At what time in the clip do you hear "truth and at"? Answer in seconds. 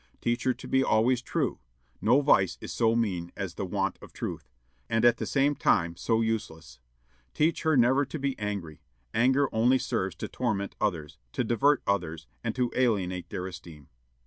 4.13-5.17